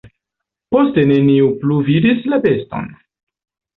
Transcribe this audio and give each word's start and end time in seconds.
Poste 0.75 1.03
neniu 1.11 1.51
plu 1.65 1.79
vidis 1.91 2.25
la 2.33 2.41
beston. 2.47 2.93